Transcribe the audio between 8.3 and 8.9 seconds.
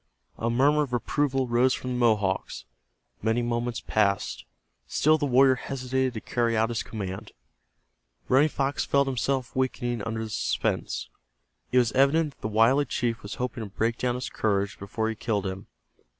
Fox